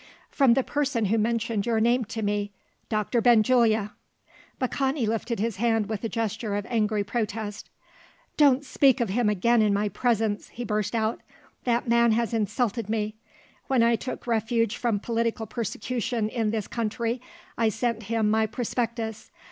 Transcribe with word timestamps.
"From 0.31 0.55
the 0.55 0.63
person 0.63 1.05
who 1.05 1.19
mentioned 1.19 1.67
your 1.67 1.79
name 1.79 2.05
to 2.05 2.23
me 2.23 2.51
Doctor 2.89 3.21
Benjulia." 3.21 3.93
Baccani 4.57 5.05
lifted 5.05 5.39
his 5.39 5.57
hand 5.57 5.87
with 5.89 6.03
a 6.03 6.09
gesture 6.09 6.55
of 6.55 6.65
angry 6.71 7.03
protest. 7.03 7.69
"Don't 8.35 8.65
speak 8.65 8.99
of 8.99 9.09
him 9.09 9.29
again 9.29 9.61
in 9.61 9.75
my 9.75 9.89
presence!" 9.89 10.49
he 10.49 10.63
burst 10.63 10.95
out. 10.95 11.21
"That 11.65 11.87
man 11.87 12.13
has 12.13 12.33
insulted 12.33 12.89
me. 12.89 13.13
When 13.67 13.83
I 13.83 13.95
took 13.95 14.25
refuge 14.25 14.75
from 14.75 14.99
political 14.99 15.45
persecution 15.45 16.29
in 16.29 16.49
this 16.49 16.67
country, 16.67 17.21
I 17.55 17.69
sent 17.69 18.01
him 18.09 18.27
my 18.31 18.47
prospectus. 18.47 19.29